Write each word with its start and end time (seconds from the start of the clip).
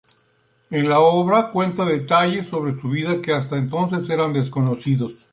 En 0.71 0.89
la 0.89 0.99
obra 0.99 1.51
cuenta 1.51 1.85
detalles 1.85 2.47
sobre 2.47 2.73
su 2.81 2.89
vida 2.89 3.21
que 3.21 3.33
hasta 3.33 3.55
entonces 3.59 4.09
eran 4.09 4.33
desconocidos. 4.33 5.29